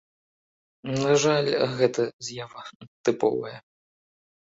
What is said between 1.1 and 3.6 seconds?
жаль, гэта з'ява тыповая.